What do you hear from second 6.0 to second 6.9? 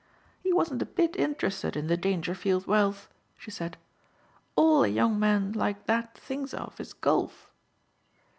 thinks of